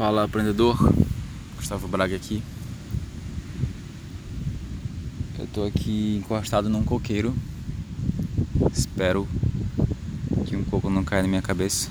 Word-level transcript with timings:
Fala 0.00 0.24
aprendedor, 0.24 0.78
Gustavo 1.56 1.86
Braga 1.86 2.16
aqui. 2.16 2.42
Eu 5.38 5.46
tô 5.48 5.62
aqui 5.62 6.16
encostado 6.16 6.70
num 6.70 6.82
coqueiro. 6.82 7.36
Espero 8.72 9.28
que 10.46 10.56
um 10.56 10.64
coco 10.64 10.88
não 10.88 11.04
caia 11.04 11.20
na 11.20 11.28
minha 11.28 11.42
cabeça. 11.42 11.90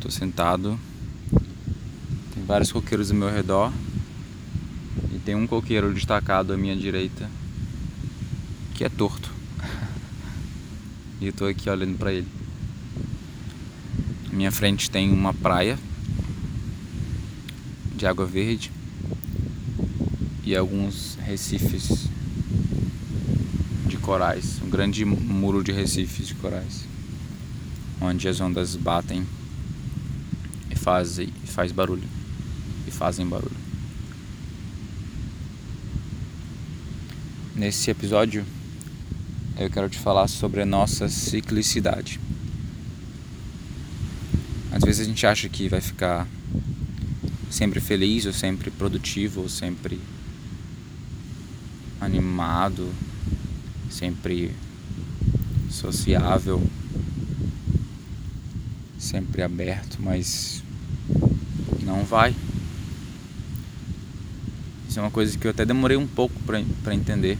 Tô 0.00 0.10
sentado. 0.10 0.76
Tem 2.34 2.44
vários 2.44 2.72
coqueiros 2.72 3.12
ao 3.12 3.16
meu 3.16 3.30
redor. 3.30 3.72
E 5.14 5.20
tem 5.20 5.36
um 5.36 5.46
coqueiro 5.46 5.94
destacado 5.94 6.52
à 6.52 6.56
minha 6.56 6.74
direita 6.74 7.30
que 8.74 8.82
é 8.82 8.88
torto. 8.88 9.30
e 11.22 11.28
eu 11.28 11.32
tô 11.32 11.44
aqui 11.44 11.70
olhando 11.70 11.96
para 11.96 12.12
ele 12.12 12.37
minha 14.38 14.52
frente 14.52 14.88
tem 14.88 15.10
uma 15.10 15.34
praia 15.34 15.76
de 17.96 18.06
água 18.06 18.24
verde 18.24 18.70
e 20.44 20.54
alguns 20.54 21.16
recifes 21.16 22.06
de 23.88 23.96
corais, 23.96 24.62
um 24.64 24.70
grande 24.70 25.04
muro 25.04 25.64
de 25.64 25.72
recifes 25.72 26.28
de 26.28 26.36
corais, 26.36 26.84
onde 28.00 28.28
as 28.28 28.40
ondas 28.40 28.76
batem 28.76 29.26
e 30.70 30.76
fazem 30.76 31.32
faz 31.46 31.72
barulho 31.72 32.08
e 32.86 32.92
fazem 32.92 33.26
barulho. 33.26 33.56
Nesse 37.56 37.90
episódio 37.90 38.46
eu 39.58 39.68
quero 39.68 39.90
te 39.90 39.98
falar 39.98 40.28
sobre 40.28 40.62
a 40.62 40.66
nossa 40.66 41.08
ciclicidade. 41.08 42.20
Vezes 44.88 45.02
a 45.02 45.04
gente 45.04 45.26
acha 45.26 45.50
que 45.50 45.68
vai 45.68 45.82
ficar 45.82 46.26
sempre 47.50 47.78
feliz, 47.78 48.24
ou 48.24 48.32
sempre 48.32 48.70
produtivo, 48.70 49.42
ou 49.42 49.48
sempre 49.50 50.00
animado, 52.00 52.90
sempre 53.90 54.50
sociável, 55.68 56.66
sempre 58.98 59.42
aberto, 59.42 59.98
mas 60.00 60.62
não 61.82 62.02
vai. 62.02 62.34
Isso 64.88 64.98
é 64.98 65.02
uma 65.02 65.10
coisa 65.10 65.36
que 65.36 65.46
eu 65.46 65.50
até 65.50 65.66
demorei 65.66 65.98
um 65.98 66.06
pouco 66.06 66.34
para 66.44 66.94
entender. 66.94 67.36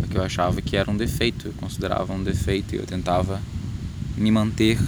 Porque 0.00 0.18
eu 0.18 0.22
achava 0.22 0.60
que 0.60 0.76
era 0.76 0.90
um 0.90 0.96
defeito, 0.98 1.48
eu 1.48 1.54
considerava 1.54 2.12
um 2.12 2.22
defeito 2.22 2.74
e 2.74 2.78
eu 2.78 2.84
tentava 2.84 3.40
me 4.18 4.30
manter 4.30 4.78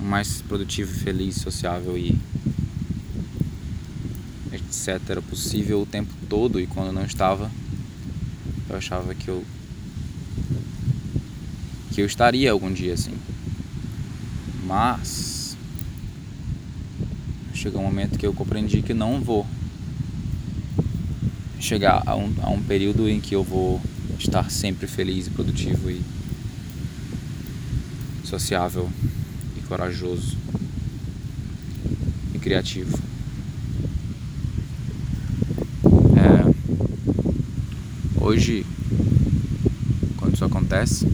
o 0.00 0.04
mais 0.04 0.42
produtivo, 0.42 0.92
feliz, 0.92 1.36
sociável 1.36 1.96
e 1.96 2.16
etc 4.52 5.20
possível 5.28 5.82
o 5.82 5.86
tempo 5.86 6.12
todo 6.28 6.60
e 6.60 6.66
quando 6.66 6.92
não 6.92 7.04
estava 7.04 7.50
eu 8.68 8.76
achava 8.76 9.14
que 9.14 9.28
eu 9.28 9.44
que 11.92 12.00
eu 12.00 12.06
estaria 12.06 12.50
algum 12.50 12.72
dia 12.72 12.94
assim. 12.94 13.14
Mas 14.64 15.56
chegou 17.52 17.82
um 17.82 17.84
momento 17.84 18.18
que 18.18 18.26
eu 18.26 18.32
compreendi 18.32 18.80
que 18.80 18.94
não 18.94 19.20
vou 19.20 19.46
chegar 21.60 22.02
a 22.06 22.16
um, 22.16 22.32
a 22.40 22.48
um 22.48 22.62
período 22.62 23.08
em 23.08 23.20
que 23.20 23.34
eu 23.34 23.44
vou 23.44 23.80
estar 24.18 24.50
sempre 24.50 24.86
feliz 24.86 25.26
e 25.26 25.30
produtivo 25.30 25.90
e 25.90 26.00
sociável 28.32 28.88
e 29.58 29.60
corajoso 29.60 30.38
e 32.32 32.38
criativo. 32.38 32.98
É, 36.16 36.54
hoje, 38.24 38.64
quando 40.16 40.32
isso 40.32 40.46
acontece, 40.46 41.06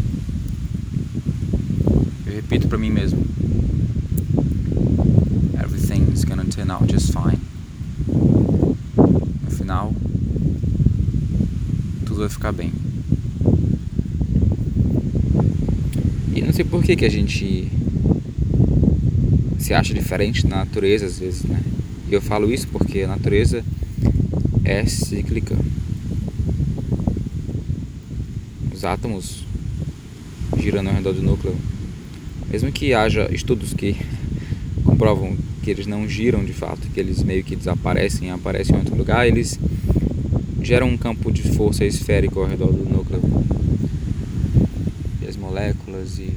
eu 2.24 2.34
repito 2.34 2.68
para 2.68 2.78
mim 2.78 2.90
mesmo: 2.90 3.18
Everything's 5.60 6.22
gonna 6.22 6.44
turn 6.44 6.70
out 6.70 6.88
just 6.88 7.12
fine. 7.12 7.40
No 9.42 9.50
final, 9.50 9.92
tudo 12.06 12.20
vai 12.20 12.28
ficar 12.28 12.52
bem. 12.52 12.72
E 16.38 16.40
não 16.40 16.52
sei 16.52 16.64
por 16.64 16.84
que, 16.84 16.94
que 16.94 17.04
a 17.04 17.10
gente 17.10 17.68
se 19.58 19.74
acha 19.74 19.92
diferente 19.92 20.46
na 20.46 20.58
natureza 20.58 21.04
às 21.04 21.18
vezes, 21.18 21.42
né? 21.42 21.60
E 22.08 22.14
eu 22.14 22.22
falo 22.22 22.54
isso 22.54 22.68
porque 22.68 23.00
a 23.00 23.08
natureza 23.08 23.64
é 24.64 24.86
cíclica. 24.86 25.56
Os 28.72 28.84
átomos 28.84 29.44
girando 30.60 30.90
ao 30.90 30.94
redor 30.94 31.12
do 31.12 31.24
núcleo, 31.24 31.56
mesmo 32.48 32.70
que 32.70 32.94
haja 32.94 33.28
estudos 33.34 33.74
que 33.74 33.96
comprovam 34.86 35.36
que 35.64 35.72
eles 35.72 35.88
não 35.88 36.08
giram 36.08 36.44
de 36.44 36.52
fato, 36.52 36.86
que 36.94 37.00
eles 37.00 37.20
meio 37.20 37.42
que 37.42 37.56
desaparecem 37.56 38.28
e 38.28 38.30
aparecem 38.30 38.76
em 38.76 38.78
outro 38.78 38.96
lugar, 38.96 39.26
eles 39.26 39.58
geram 40.62 40.86
um 40.86 40.96
campo 40.96 41.32
de 41.32 41.42
força 41.42 41.84
esférico 41.84 42.38
ao 42.38 42.46
redor 42.46 42.72
do 42.72 42.88
núcleo 42.88 43.38
moléculas 45.48 45.87
e 46.16 46.32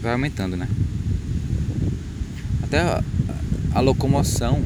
vai 0.00 0.12
aumentando, 0.12 0.56
né? 0.56 0.68
Até 2.62 2.80
a, 2.80 3.02
a, 3.74 3.80
locomoção 3.80 4.62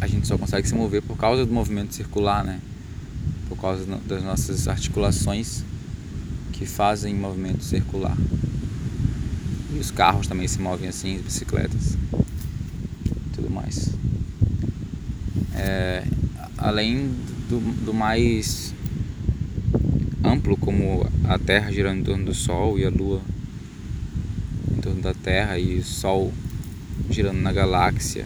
a 0.00 0.06
gente 0.06 0.26
só 0.26 0.36
consegue 0.36 0.66
se 0.66 0.74
mover 0.74 1.02
por 1.02 1.16
causa 1.16 1.46
do 1.46 1.52
movimento 1.52 1.94
circular, 1.94 2.42
né? 2.42 2.60
Por 3.48 3.56
causa 3.56 3.84
das 4.08 4.24
nossas 4.24 4.66
articulações 4.66 5.62
que 6.52 6.66
fazem 6.66 7.14
movimento 7.14 7.62
circular. 7.62 8.16
E 9.74 9.78
os 9.78 9.90
carros 9.90 10.26
também 10.26 10.48
se 10.48 10.58
movem 10.60 10.88
assim, 10.88 11.16
as 11.16 11.22
bicicletas, 11.22 11.96
tudo 13.34 13.50
mais. 13.50 13.90
É, 15.54 16.04
além 16.58 17.08
do, 17.48 17.60
do 17.84 17.94
mais 17.94 18.74
amplo 20.30 20.56
como 20.56 21.06
a 21.24 21.38
Terra 21.38 21.72
girando 21.72 22.00
em 22.00 22.04
torno 22.04 22.24
do 22.26 22.34
Sol 22.34 22.78
e 22.78 22.84
a 22.84 22.90
Lua 22.90 23.20
em 24.70 24.80
torno 24.80 25.02
da 25.02 25.12
Terra 25.12 25.58
e 25.58 25.78
o 25.78 25.84
Sol 25.84 26.32
girando 27.10 27.40
na 27.40 27.52
galáxia. 27.52 28.24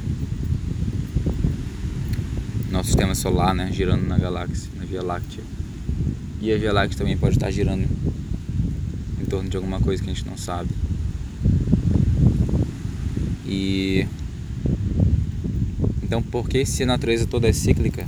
Nosso 2.70 2.88
sistema 2.88 3.14
solar, 3.14 3.54
né, 3.54 3.70
girando 3.72 4.06
na 4.06 4.18
galáxia, 4.18 4.70
na 4.76 4.84
Via 4.84 5.02
Láctea. 5.02 5.42
E 6.40 6.52
a 6.52 6.58
Via 6.58 6.72
Láctea 6.72 6.98
também 6.98 7.16
pode 7.16 7.36
estar 7.36 7.50
girando 7.50 7.88
em 9.20 9.24
torno 9.24 9.48
de 9.48 9.56
alguma 9.56 9.80
coisa 9.80 10.02
que 10.02 10.10
a 10.10 10.12
gente 10.12 10.26
não 10.26 10.36
sabe. 10.36 10.70
E 13.46 14.06
então, 16.02 16.22
por 16.22 16.48
que 16.48 16.66
se 16.66 16.82
a 16.82 16.86
natureza 16.86 17.26
toda 17.26 17.48
é 17.48 17.52
cíclica, 17.52 18.04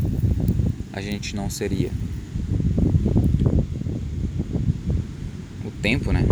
a 0.93 1.01
gente 1.01 1.35
não 1.35 1.49
seria? 1.49 1.91
Tempo, 5.87 6.11
né? 6.11 6.25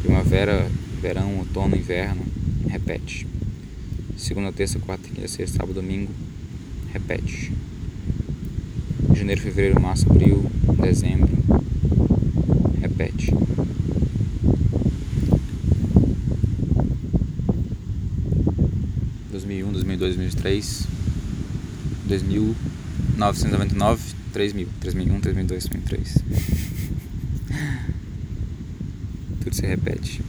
Primavera, 0.00 0.70
verão, 1.02 1.38
outono, 1.38 1.74
inverno, 1.74 2.22
repete. 2.68 3.26
Segunda, 4.16 4.52
terça, 4.52 4.78
quarta, 4.78 5.08
quinta, 5.08 5.26
sexta, 5.26 5.56
sábado, 5.56 5.74
domingo, 5.74 6.12
repete. 6.92 7.52
Janeiro, 9.12 9.40
fevereiro, 9.40 9.82
março, 9.82 10.08
abril, 10.08 10.48
dezembro, 10.80 11.28
repete. 12.80 13.34
Dois 19.32 19.44
mil 19.44 19.58
e 19.58 19.64
um, 19.64 19.72
dois 19.72 19.82
mil 19.82 19.94
e 19.94 19.98
dois, 19.98 20.14
dois 20.14 20.16
mil 20.16 20.28
e 20.28 20.40
três, 20.40 20.86
dois 22.06 22.22
mil 22.22 22.54
novecentos 23.16 23.50
noventa 23.50 23.74
e 23.74 23.78
nove, 23.78 24.14
três 24.32 24.52
mil, 24.52 24.68
três 24.78 24.94
mil 24.94 25.08
e 25.08 25.10
um, 25.10 25.20
três 25.20 25.34
mil 25.34 25.44
e 25.44 25.48
dois, 25.48 25.64
três 25.64 25.74
mil 25.74 25.84
e 25.84 25.88
três 25.88 26.18
tudo 29.48 29.56
se 29.56 29.66
repete. 29.66 30.20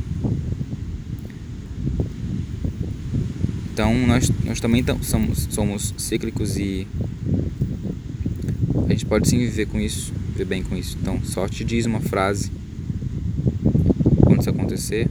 Então 3.73 3.93
nós, 4.07 4.31
nós 4.45 4.59
também 4.59 4.83
somos, 5.01 5.47
somos 5.51 5.93
cíclicos 5.97 6.57
e 6.57 6.87
a 8.87 8.91
gente 8.91 9.05
pode 9.05 9.27
sim 9.27 9.37
viver 9.37 9.67
com 9.67 9.79
isso, 9.79 10.13
viver 10.29 10.45
bem 10.45 10.63
com 10.63 10.75
isso. 10.75 10.97
Então 11.01 11.19
só 11.23 11.47
te 11.47 11.63
diz 11.63 11.85
uma 11.85 11.99
frase 11.99 12.51
quando 14.23 14.39
isso 14.39 14.49
acontecer, 14.49 15.09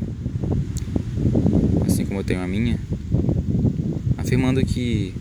assim 1.87 2.05
como 2.05 2.21
eu 2.21 2.25
tenho 2.25 2.41
a 2.41 2.49
minha, 2.49 2.79
afirmando 4.17 4.65
que 4.65 5.15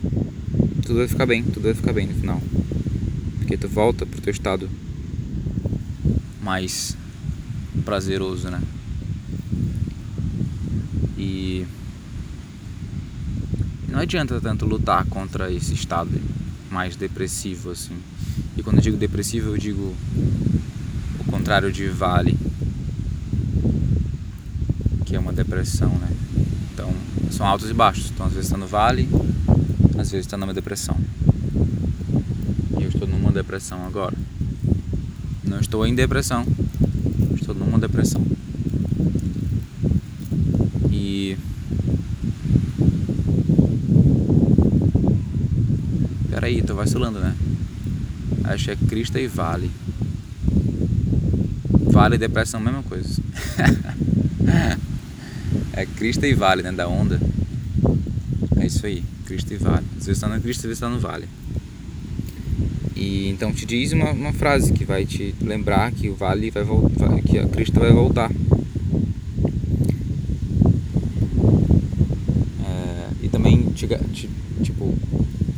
tudo 0.85 0.99
vai 0.99 1.07
ficar 1.07 1.25
bem, 1.25 1.43
tudo 1.43 1.63
vai 1.63 1.73
ficar 1.73 1.93
bem 1.93 2.07
no 2.07 2.13
final. 2.13 2.41
Porque 3.39 3.57
tu 3.57 3.67
volta 3.67 4.05
pro 4.05 4.21
teu 4.21 4.31
estado 4.31 4.69
mais 6.41 6.97
prazeroso, 7.83 8.49
né? 8.49 8.61
E 11.17 11.65
não 13.87 13.99
adianta 13.99 14.39
tanto 14.39 14.65
lutar 14.65 15.05
contra 15.05 15.51
esse 15.51 15.73
estado 15.73 16.11
mais 16.69 16.95
depressivo 16.95 17.71
assim. 17.71 17.97
E 18.55 18.61
quando 18.63 18.77
eu 18.77 18.81
digo 18.83 18.97
depressivo, 18.97 19.49
eu 19.49 19.57
digo 19.57 19.95
o 21.19 21.31
contrário 21.31 21.71
de 21.71 21.87
vale, 21.87 22.37
que 25.05 25.15
é 25.15 25.19
uma 25.19 25.33
depressão, 25.33 25.89
né? 25.89 26.09
Então, 26.73 26.93
são 27.31 27.47
altos 27.47 27.69
e 27.69 27.73
baixos. 27.73 28.11
Então, 28.11 28.25
às 28.25 28.33
vezes 28.33 28.47
está 28.47 28.57
no 28.57 28.67
vale, 28.67 29.09
às 29.97 30.11
vezes 30.11 30.25
está 30.25 30.37
numa 30.37 30.53
depressão. 30.53 30.97
E 32.79 32.83
eu 32.83 32.89
estou 32.89 33.07
numa 33.07 33.31
depressão 33.31 33.85
agora. 33.85 34.15
Não 35.43 35.59
estou 35.59 35.87
em 35.87 35.95
depressão, 35.95 36.45
estou 37.35 37.55
numa 37.55 37.79
depressão. 37.79 38.25
E 40.91 41.37
Peraí, 46.47 46.61
tô 46.61 46.75
vacilando, 46.75 47.19
né? 47.19 47.35
Acho 48.45 48.63
que 48.63 48.71
é 48.71 48.75
Crista 48.87 49.19
e 49.19 49.27
Vale. 49.27 49.69
Vale 51.91 52.15
e 52.15 52.17
depressão, 52.17 52.61
mesma 52.61 52.81
coisa. 52.83 53.21
é 55.73 55.85
Crista 55.85 56.25
e 56.25 56.33
Vale, 56.33 56.63
né? 56.63 56.71
Da 56.71 56.87
onda. 56.87 57.19
É 58.55 58.65
isso 58.65 58.85
aí, 58.85 59.03
Crista 59.25 59.53
e 59.53 59.57
Vale. 59.57 59.85
Às 59.97 60.05
vezes 60.05 60.23
está 60.23 60.29
no 60.29 60.39
Crista, 60.39 60.61
às 60.61 60.69
vezes 60.69 60.77
está 60.77 60.87
no 60.87 60.99
Vale. 61.01 61.27
E 62.95 63.27
então 63.27 63.51
te 63.51 63.65
diz 63.65 63.91
uma, 63.91 64.11
uma 64.11 64.31
frase 64.31 64.71
que 64.71 64.85
vai 64.85 65.05
te 65.05 65.35
lembrar 65.41 65.91
que 65.91 66.07
o 66.07 66.15
Vale 66.15 66.49
vai 66.49 66.63
voltar, 66.63 67.21
que 67.23 67.39
a 67.39 67.45
Crista 67.45 67.77
vai 67.77 67.91
voltar. 67.91 68.31
É, 72.65 73.07
e 73.21 73.27
também 73.27 73.63
te, 73.73 73.85
te, 74.13 74.29
tipo 74.63 74.95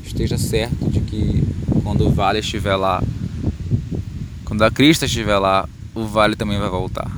esteja 0.09 0.37
certo 0.37 0.89
de 0.89 0.99
que 1.01 1.43
quando 1.83 2.07
o 2.07 2.11
vale 2.11 2.39
estiver 2.39 2.75
lá, 2.75 3.01
quando 4.43 4.63
a 4.63 4.71
crista 4.71 5.05
estiver 5.05 5.37
lá, 5.37 5.67
o 5.93 6.05
vale 6.05 6.35
também 6.35 6.59
vai 6.59 6.69
voltar. 6.69 7.09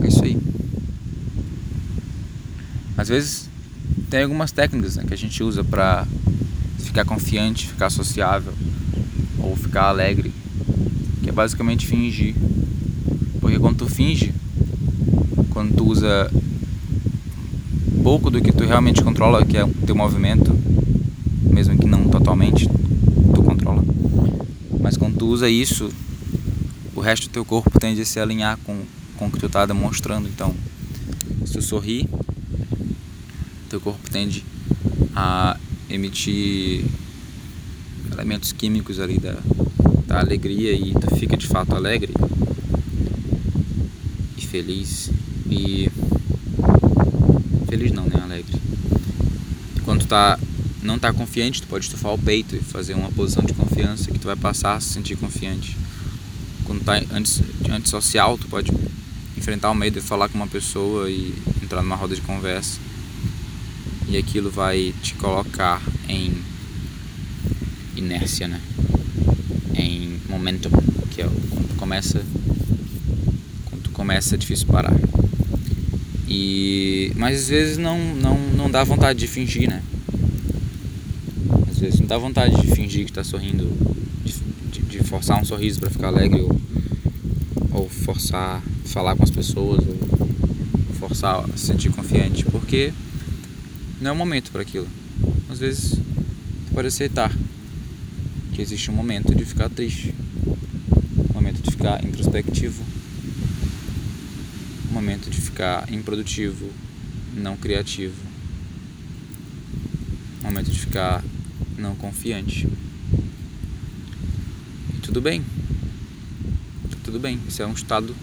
É 0.00 0.06
isso 0.06 0.24
aí. 0.24 0.38
Às 2.96 3.08
vezes 3.08 3.50
tem 4.08 4.22
algumas 4.22 4.52
técnicas 4.52 4.96
né, 4.96 5.04
que 5.06 5.14
a 5.14 5.18
gente 5.18 5.42
usa 5.42 5.64
para 5.64 6.06
ficar 6.78 7.04
confiante, 7.04 7.66
ficar 7.66 7.90
sociável 7.90 8.52
ou 9.38 9.56
ficar 9.56 9.84
alegre, 9.84 10.32
que 11.22 11.28
é 11.28 11.32
basicamente 11.32 11.86
fingir. 11.86 12.34
Porque 13.40 13.58
quando 13.58 13.78
tu 13.78 13.88
finge, 13.88 14.32
quando 15.52 15.74
tu 15.76 15.84
usa 15.86 16.30
pouco 18.02 18.30
do 18.30 18.40
que 18.40 18.50
tu 18.50 18.64
realmente 18.64 19.02
controla, 19.02 19.44
que 19.44 19.56
é 19.56 19.64
o 19.64 19.68
teu 19.68 19.94
movimento, 19.94 20.52
mesmo 21.44 21.78
que 21.78 21.86
não 21.86 22.08
totalmente 22.08 22.66
tu 23.34 23.42
controla. 23.42 23.84
Mas 24.80 24.96
quando 24.96 25.18
tu 25.18 25.26
usa 25.26 25.48
isso, 25.48 25.90
o 26.96 27.00
resto 27.00 27.28
do 27.28 27.32
teu 27.32 27.44
corpo 27.44 27.78
tende 27.78 28.00
a 28.00 28.04
se 28.04 28.18
alinhar 28.18 28.58
com, 28.64 28.80
com 29.16 29.26
o 29.26 29.30
que 29.30 29.38
tu 29.38 29.46
está 29.46 29.64
demonstrando. 29.64 30.28
Então, 30.28 30.54
se 31.44 31.52
tu 31.52 31.62
sorri, 31.62 32.08
teu 33.68 33.80
corpo 33.80 34.10
tende 34.10 34.44
a 35.14 35.56
emitir 35.88 36.84
elementos 38.12 38.52
químicos 38.52 38.98
ali 38.98 39.18
da, 39.18 39.36
da 40.06 40.20
alegria 40.20 40.72
e 40.72 40.92
tu 40.92 41.14
fica 41.16 41.36
de 41.36 41.46
fato 41.46 41.74
alegre 41.74 42.12
e 44.36 44.46
feliz 44.46 45.10
e 45.52 45.90
feliz 47.68 47.92
não, 47.92 48.04
né, 48.04 48.20
alegre. 48.22 48.54
Quando 49.84 50.06
tá 50.06 50.38
não 50.82 50.98
tá 50.98 51.12
confiante, 51.12 51.62
tu 51.62 51.68
pode 51.68 51.84
estufar 51.84 52.12
o 52.12 52.18
peito 52.18 52.56
e 52.56 52.60
fazer 52.60 52.94
uma 52.94 53.10
posição 53.12 53.44
de 53.44 53.52
confiança 53.52 54.10
que 54.10 54.18
tu 54.18 54.26
vai 54.26 54.34
passar 54.34 54.74
a 54.74 54.80
se 54.80 54.88
sentir 54.88 55.16
confiante. 55.16 55.76
Quando 56.64 56.82
tá 56.82 57.00
antes 57.12 57.40
antissocial, 57.70 58.36
tu 58.36 58.48
pode 58.48 58.72
enfrentar 59.36 59.70
o 59.70 59.74
medo 59.74 59.98
e 59.98 60.02
falar 60.02 60.28
com 60.28 60.34
uma 60.34 60.46
pessoa 60.46 61.08
e 61.08 61.32
entrar 61.62 61.82
numa 61.82 61.96
roda 61.96 62.14
de 62.14 62.20
conversa. 62.20 62.80
E 64.08 64.16
aquilo 64.16 64.50
vai 64.50 64.92
te 65.02 65.14
colocar 65.14 65.80
em 66.08 66.34
inércia, 67.96 68.48
né? 68.48 68.60
Em 69.74 70.20
momentum, 70.28 70.70
que 71.10 71.22
é 71.22 71.24
quando 71.24 71.68
tu 71.68 71.74
começa 71.76 72.24
quando 73.66 73.82
tu 73.82 73.90
começa 73.90 74.34
é 74.34 74.38
difícil 74.38 74.66
parar. 74.66 74.92
E 76.34 77.12
mas 77.14 77.42
às 77.42 77.48
vezes 77.50 77.76
não 77.76 77.98
não 78.14 78.38
não 78.56 78.70
dá 78.70 78.82
vontade 78.82 79.18
de 79.18 79.26
fingir, 79.26 79.68
né? 79.68 79.82
Às 81.70 81.78
vezes 81.78 82.00
não 82.00 82.06
dá 82.06 82.16
vontade 82.16 82.58
de 82.58 82.74
fingir 82.74 83.04
que 83.04 83.10
está 83.10 83.22
sorrindo, 83.22 83.70
de, 84.24 84.32
de, 84.70 84.80
de, 84.80 85.04
forçar 85.04 85.38
um 85.38 85.44
sorriso 85.44 85.78
para 85.78 85.90
ficar 85.90 86.06
alegre 86.06 86.40
ou, 86.40 86.58
ou 87.72 87.86
forçar 87.86 88.62
falar 88.86 89.14
com 89.14 89.22
as 89.22 89.30
pessoas 89.30 89.84
ou 89.86 89.94
forçar 90.98 91.44
se 91.54 91.66
sentir 91.66 91.90
confiante, 91.90 92.46
porque 92.46 92.94
não 94.00 94.12
é 94.12 94.12
o 94.14 94.16
momento 94.16 94.50
para 94.50 94.62
aquilo. 94.62 94.88
Às 95.50 95.58
vezes 95.58 95.96
pode 96.72 96.88
aceitar 96.88 97.30
que 98.54 98.62
existe 98.62 98.90
um 98.90 98.94
momento 98.94 99.34
de 99.34 99.44
ficar 99.44 99.68
triste, 99.68 100.14
um 101.28 101.34
momento 101.34 101.60
de 101.60 101.70
ficar 101.70 102.02
introspectivo, 102.02 102.82
momento 105.02 105.28
de 105.28 105.40
ficar 105.40 105.92
improdutivo, 105.92 106.70
não 107.34 107.56
criativo, 107.56 108.14
momento 110.40 110.70
de 110.70 110.78
ficar 110.78 111.24
não 111.76 111.96
confiante. 111.96 112.68
E 114.94 114.98
tudo 115.02 115.20
bem, 115.20 115.44
tudo 117.02 117.18
bem, 117.18 117.40
isso 117.48 117.60
é 117.60 117.66
um 117.66 117.72
estado 117.72 118.14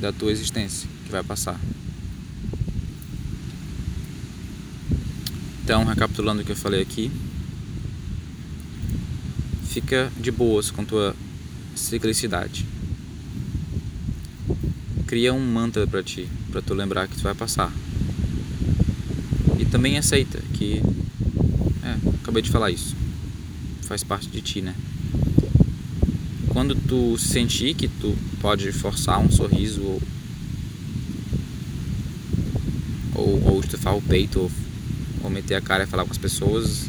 da 0.00 0.12
tua 0.12 0.32
existência 0.32 0.88
que 1.04 1.12
vai 1.12 1.22
passar. 1.22 1.58
Então, 5.62 5.84
recapitulando 5.84 6.42
o 6.42 6.44
que 6.44 6.50
eu 6.50 6.56
falei 6.56 6.82
aqui, 6.82 7.12
fica 9.68 10.10
de 10.20 10.32
boas 10.32 10.68
com 10.68 10.84
tua 10.84 11.14
ciclicidade 11.76 12.75
cria 15.06 15.32
um 15.32 15.40
mantra 15.40 15.86
para 15.86 16.02
ti, 16.02 16.28
para 16.50 16.60
tu 16.60 16.74
lembrar 16.74 17.06
que 17.06 17.16
tu 17.16 17.22
vai 17.22 17.34
passar. 17.34 17.72
E 19.58 19.64
também 19.64 19.96
aceita 19.96 20.42
que 20.52 20.82
é, 21.82 21.96
acabei 22.22 22.42
de 22.42 22.50
falar 22.50 22.70
isso. 22.70 22.96
Faz 23.82 24.02
parte 24.02 24.28
de 24.28 24.40
ti, 24.40 24.60
né? 24.60 24.74
Quando 26.48 26.74
tu 26.74 27.16
sentir 27.18 27.74
que 27.74 27.86
tu 27.86 28.16
pode 28.40 28.72
forçar 28.72 29.20
um 29.20 29.30
sorriso 29.30 29.82
ou 29.82 30.02
ou, 33.16 33.52
ou 33.52 33.60
estufar 33.60 33.96
o 33.96 34.02
peito 34.02 34.40
ou, 34.40 34.50
ou 35.24 35.30
meter 35.30 35.54
a 35.54 35.60
cara 35.60 35.84
e 35.84 35.86
falar 35.86 36.04
com 36.04 36.12
as 36.12 36.18
pessoas, 36.18 36.86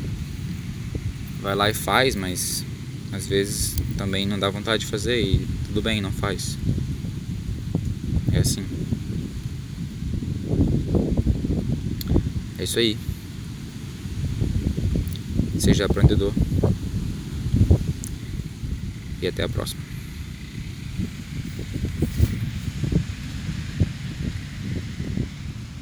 vai 1.42 1.56
lá 1.56 1.70
e 1.70 1.74
faz, 1.74 2.16
mas 2.16 2.66
às 3.12 3.26
vezes 3.26 3.76
também 3.98 4.26
não 4.26 4.38
dá 4.38 4.50
vontade 4.50 4.84
de 4.84 4.90
fazer 4.90 5.22
e 5.22 5.48
tudo 5.68 5.82
bem, 5.82 6.02
não 6.02 6.12
faz. 6.12 6.58
É 8.38 8.41
assim. 8.41 8.63
É 12.60 12.63
isso 12.63 12.77
aí. 12.77 12.96
Seja 15.58 15.86
aprendedor. 15.86 16.32
E 19.20 19.27
até 19.27 19.41
a 19.41 19.50
próxima. 19.50 19.87